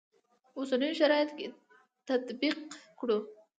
[0.57, 1.45] اوسنیو شرایطو کې
[2.07, 2.57] تطبیق
[2.99, 3.17] کړو.